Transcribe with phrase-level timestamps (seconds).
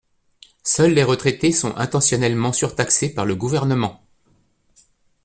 [0.63, 4.01] Seuls les retraités sont intentionnellement surtaxés par le Gouvernement.